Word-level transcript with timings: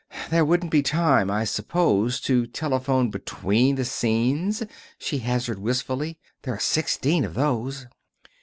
"There 0.31 0.43
wouldn't 0.43 0.71
be 0.71 0.81
time, 0.81 1.29
I 1.29 1.43
suppose, 1.43 2.19
to 2.21 2.47
telephone 2.47 3.11
between 3.11 3.75
the 3.75 3.85
scenes," 3.85 4.63
she 4.97 5.19
hazarded 5.19 5.61
wistfully. 5.61 6.17
"There 6.41 6.55
are 6.55 6.59
sixteen 6.59 7.23
of 7.23 7.35
those!" 7.35 7.85